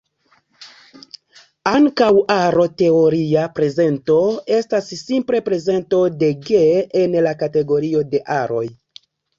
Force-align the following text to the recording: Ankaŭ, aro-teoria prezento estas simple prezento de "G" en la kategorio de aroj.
Ankaŭ, 1.71 2.07
aro-teoria 2.37 3.45
prezento 3.59 4.17
estas 4.61 4.91
simple 5.05 5.45
prezento 5.51 6.05
de 6.25 6.35
"G" 6.51 6.67
en 7.07 7.21
la 7.29 7.39
kategorio 7.45 8.07
de 8.17 8.29
aroj. 8.43 8.67